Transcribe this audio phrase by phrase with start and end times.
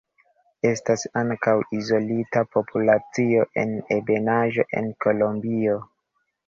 [0.69, 5.81] Estas ankaŭ izolita populacio en ebenaĵo en Kolombio.